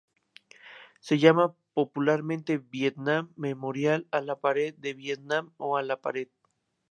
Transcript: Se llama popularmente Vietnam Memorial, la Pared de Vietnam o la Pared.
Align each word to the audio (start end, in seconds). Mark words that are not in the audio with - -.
Se 0.99 1.19
llama 1.19 1.55
popularmente 1.75 2.57
Vietnam 2.57 3.31
Memorial, 3.35 4.07
la 4.11 4.39
Pared 4.39 4.73
de 4.79 4.95
Vietnam 4.95 5.53
o 5.57 5.79
la 5.79 6.01
Pared. 6.01 6.29